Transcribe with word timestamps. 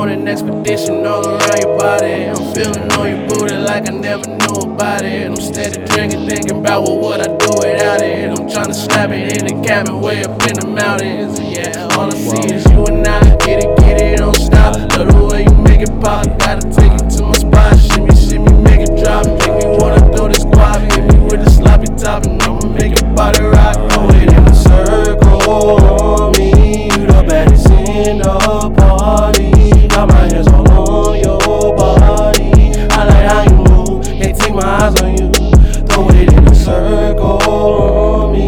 an 0.00 0.26
expedition 0.26 1.04
all 1.06 1.26
around 1.26 1.60
your 1.60 1.78
body. 1.78 2.24
I'm 2.24 2.54
feeling 2.54 2.90
on 2.92 3.08
your 3.10 3.28
booty 3.28 3.56
like 3.56 3.88
I 3.88 3.92
never 3.92 4.26
knew 4.26 4.72
about 4.72 5.02
it. 5.04 5.26
I'm 5.26 5.36
steady 5.36 5.84
drinking, 5.84 6.26
thinking 6.26 6.58
about 6.58 6.82
what 6.82 6.98
would 7.00 7.20
I 7.20 7.36
do 7.36 7.50
without 7.56 8.00
it. 8.00 8.30
I'm 8.30 8.48
trying 8.50 8.68
to 8.68 8.74
slap 8.74 9.10
it 9.10 9.36
in 9.36 9.46
the 9.46 9.66
cabin 9.66 10.00
way 10.00 10.24
up 10.24 10.42
in 10.48 10.54
the 10.54 10.66
mountains. 10.66 11.38
Yeah, 11.40 11.88
all 11.92 12.10
I 12.10 12.16
see 12.16 12.54
is 12.54 12.64
you 12.72 12.84
and 12.86 13.06
I. 13.06 13.36
Get 13.44 13.64
it, 13.64 13.76
get 13.78 14.00
it, 14.00 14.16
don't 14.16 14.34
stop. 14.34 14.76
Love 14.96 15.08
the 15.12 15.28
way 15.30 15.44
you 15.44 15.54
make 15.62 15.82
it 15.82 15.92
pop. 16.00 16.26
Gotta 16.38 16.62
take 16.70 16.92
you 16.92 17.10
to 17.18 17.21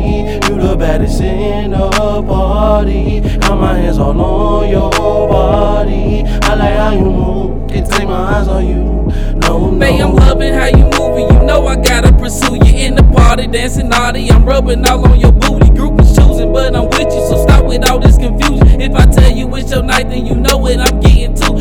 You 0.04 0.60
the 0.60 0.76
baddest 0.78 1.20
in 1.20 1.70
the 1.70 1.90
party. 2.22 3.20
Got 3.40 3.58
my 3.60 3.74
hands 3.78 3.98
all 3.98 4.20
on 4.20 4.68
your 4.68 4.90
body. 4.90 6.22
I 6.42 6.54
like 6.54 6.76
how 6.76 6.92
you 6.92 7.10
move. 7.10 7.70
Can't 7.70 7.90
take 7.90 8.06
my 8.08 8.38
eyes 8.38 8.48
on 8.48 8.66
you. 8.66 8.84
No, 9.38 9.70
no. 9.70 9.78
Babe, 9.78 10.00
I'm 10.00 10.14
loving 10.14 10.52
how 10.52 10.66
you 10.66 10.84
moving. 10.98 11.28
You 11.34 11.46
know 11.46 11.66
I 11.66 11.76
gotta 11.76 12.12
pursue 12.12 12.56
you 12.56 12.76
in 12.76 12.94
the 12.96 13.02
party, 13.02 13.46
dancing 13.46 13.88
naughty. 13.88 14.30
I'm 14.30 14.44
rubbing 14.44 14.86
all 14.86 15.06
on 15.08 15.18
your 15.18 15.32
booty. 15.32 15.70
Group 15.70 16.00
is 16.00 16.14
choosing, 16.16 16.52
but 16.52 16.76
I'm 16.76 16.86
with 16.86 17.12
you, 17.12 17.26
so 17.28 17.42
stop 17.42 17.64
with 17.64 17.88
all 17.88 17.98
this 17.98 18.16
confusion. 18.18 18.80
If 18.80 18.94
I 18.94 19.06
tell 19.06 19.30
you 19.30 19.54
it's 19.56 19.70
your 19.70 19.82
night, 19.82 20.08
then 20.10 20.26
you 20.26 20.34
know 20.34 20.66
it. 20.66 20.78
I'm 20.78 21.00
getting 21.00 21.34
to. 21.34 21.53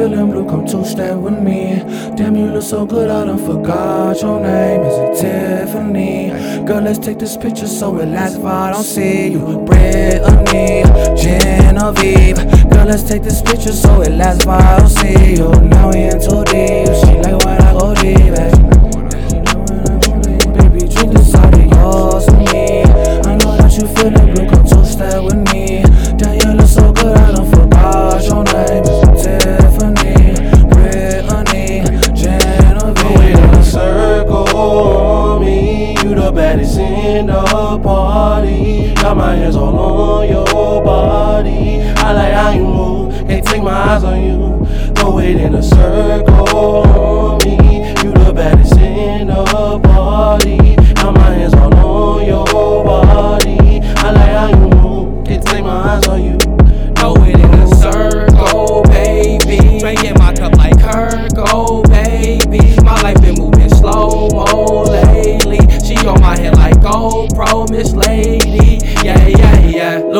Feeling 0.00 0.30
blue, 0.30 0.48
come 0.48 0.66
two 0.66 0.82
step 0.84 1.16
with 1.18 1.38
me. 1.38 1.82
Damn, 2.16 2.34
you 2.34 2.46
look 2.46 2.62
so 2.62 2.86
good, 2.86 3.10
I 3.10 3.26
done 3.26 3.38
forgot 3.38 4.20
your 4.22 4.40
name. 4.40 4.80
Is 4.80 4.96
it 4.96 5.20
Tiffany? 5.20 6.30
Girl, 6.66 6.80
let's 6.80 6.98
take 6.98 7.18
this 7.18 7.36
picture 7.36 7.66
so 7.66 7.98
it 7.98 8.06
lasts 8.06 8.38
if 8.38 8.44
I 8.44 8.70
don't 8.72 8.82
see 8.82 9.32
you. 9.32 9.58
Brittany, 9.66 10.84
Genevieve. 11.20 12.38
Girl, 12.70 12.86
let's 12.86 13.02
take 13.02 13.22
this 13.22 13.42
picture 13.42 13.72
so 13.72 14.00
it 14.00 14.12
lasts 14.12 14.44
if 14.44 14.48
I 14.48 14.78
don't 14.78 14.88
see 14.88 15.34
you. 15.34 15.50
Now 15.68 15.90
we 15.90 16.04
in 16.04 16.18
too 16.18 16.44
deep. 16.48 16.88
She 17.00 17.12
like 17.20 17.44
when 17.44 17.60
I 17.60 17.72
go 17.78 17.94
deep, 17.94 18.99
You 36.10 36.16
the 36.16 36.32
baddest 36.32 36.76
in 36.76 37.26
the 37.26 37.80
party. 37.84 38.92
Got 38.94 39.16
my 39.16 39.36
hands 39.36 39.54
all 39.54 39.78
on 39.78 40.28
your 40.28 40.82
body. 40.82 41.82
I 41.82 42.12
like 42.12 42.32
how 42.32 42.50
you 42.50 42.64
move, 42.64 43.28
can't 43.28 43.46
take 43.46 43.62
my 43.62 43.70
eyes 43.70 44.02
on 44.02 44.20
you. 44.20 44.66
Throw 44.96 45.20
it 45.20 45.36
in 45.36 45.54
a 45.54 45.62
circle 45.62 46.58
on 46.58 47.38
me. 47.44 47.90
You 48.02 48.10
the 48.10 48.32
baddest 48.34 48.76
in 48.76 49.28
the 49.28 49.78
party. 49.84 50.74
Got 50.94 51.14
my 51.14 51.30
hands 51.30 51.54
all 51.54 51.74
on 51.76 52.26
your 52.26 52.44
body. 52.44 53.78
I 53.80 54.10
like 54.10 54.30
how 54.32 54.48
you 54.48 54.68
move, 54.68 55.24
can't 55.24 55.46
take 55.46 55.62
my 55.62 55.94
eyes 55.94 56.08
on 56.08 56.24
you. 56.24 56.38
Throw 56.96 57.14
it 57.22 57.38
in 57.38 57.49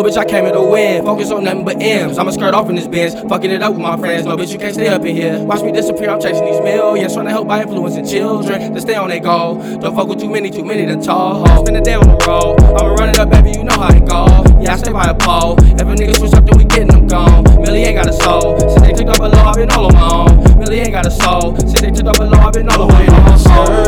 Little 0.00 0.12
bitch, 0.12 0.16
I 0.16 0.24
came 0.24 0.44
here 0.44 0.54
to 0.54 0.62
win. 0.62 1.04
Focus 1.04 1.30
on 1.30 1.44
nothing 1.44 1.62
but 1.62 1.76
M's. 1.78 2.16
I'ma 2.16 2.30
skirt 2.30 2.54
off 2.54 2.70
in 2.70 2.74
this 2.74 2.86
Benz. 2.86 3.12
Fucking 3.28 3.50
it 3.50 3.62
up 3.62 3.72
with 3.74 3.82
my 3.82 3.98
friends. 3.98 4.24
No, 4.24 4.34
bitch, 4.34 4.50
you 4.50 4.58
can't 4.58 4.72
stay 4.72 4.88
up 4.88 5.04
in 5.04 5.14
here. 5.14 5.38
Watch 5.44 5.60
me 5.60 5.72
disappear. 5.72 6.08
I'm 6.08 6.18
chasing 6.18 6.46
these 6.46 6.58
millions. 6.62 7.12
Trying 7.12 7.26
to 7.26 7.30
help 7.30 7.46
by 7.46 7.60
influencing 7.60 8.06
children 8.06 8.72
to 8.72 8.80
stay 8.80 8.94
on 8.94 9.10
their 9.10 9.20
goal. 9.20 9.56
Don't 9.78 9.94
fuck 9.94 10.08
with 10.08 10.18
too 10.18 10.30
many, 10.30 10.48
too 10.48 10.64
many 10.64 10.86
to 10.86 11.12
hoes. 11.12 11.60
Spend 11.60 11.76
a 11.76 11.82
day 11.82 11.96
on 11.96 12.08
the 12.08 12.16
road. 12.26 12.58
I'ma 12.62 12.94
run 12.94 13.10
it 13.10 13.18
up, 13.18 13.28
baby. 13.28 13.50
You 13.50 13.64
know 13.64 13.78
how 13.78 13.94
it 13.94 14.08
go. 14.08 14.24
Yeah, 14.62 14.72
I 14.72 14.76
stay 14.78 14.92
by 14.92 15.04
a 15.04 15.14
pole. 15.14 15.56
If 15.60 15.82
a 15.82 15.84
nigga 15.84 16.16
switch 16.16 16.32
up, 16.32 16.46
then 16.46 16.56
we 16.56 16.64
getting 16.64 16.88
them 16.88 17.06
gone. 17.06 17.44
Milli 17.60 17.84
ain't 17.84 17.96
got 17.96 18.08
a 18.08 18.14
soul. 18.14 18.58
Since 18.58 18.80
they 18.80 18.92
took 18.94 19.08
up 19.08 19.18
below, 19.18 19.38
I've 19.44 19.56
been 19.56 19.70
all 19.70 19.84
on 19.84 19.92
my 19.92 20.32
own. 20.32 20.44
Milli 20.56 20.80
ain't 20.80 20.92
got 20.92 21.04
a 21.04 21.10
soul. 21.10 21.54
Since 21.58 21.78
they 21.78 21.90
took 21.90 22.06
up 22.06 22.16
below, 22.16 22.38
I've 22.38 22.54
been 22.54 22.70
all 22.70 22.84
on 22.84 22.88
my 22.88 23.04
own. 23.04 23.79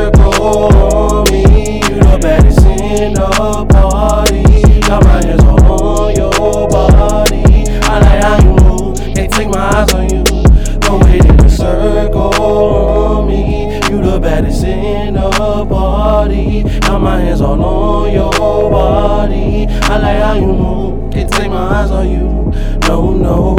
Got 16.80 17.00
my 17.00 17.20
hands 17.20 17.40
all 17.40 17.62
on 17.62 18.12
your 18.12 18.30
body. 18.30 19.66
I 19.68 19.98
like 19.98 20.22
how 20.22 20.34
you 20.34 20.46
move, 20.46 21.12
can't 21.12 21.30
take 21.32 21.50
my 21.50 21.56
eyes 21.56 21.90
on 21.90 22.08
you. 22.10 22.78
No, 22.88 23.12
no. 23.12 23.51